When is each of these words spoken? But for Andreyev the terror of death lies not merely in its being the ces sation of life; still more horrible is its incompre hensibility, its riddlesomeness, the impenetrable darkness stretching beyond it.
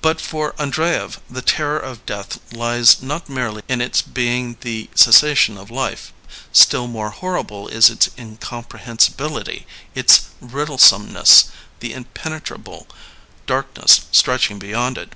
But 0.00 0.18
for 0.18 0.54
Andreyev 0.58 1.20
the 1.28 1.42
terror 1.42 1.78
of 1.78 2.06
death 2.06 2.40
lies 2.54 3.02
not 3.02 3.28
merely 3.28 3.62
in 3.68 3.82
its 3.82 4.00
being 4.00 4.56
the 4.62 4.88
ces 4.94 5.20
sation 5.20 5.58
of 5.60 5.70
life; 5.70 6.10
still 6.54 6.86
more 6.86 7.10
horrible 7.10 7.68
is 7.68 7.90
its 7.90 8.08
incompre 8.16 8.80
hensibility, 8.80 9.66
its 9.94 10.30
riddlesomeness, 10.40 11.50
the 11.80 11.92
impenetrable 11.92 12.86
darkness 13.44 14.06
stretching 14.10 14.58
beyond 14.58 14.96
it. 14.96 15.12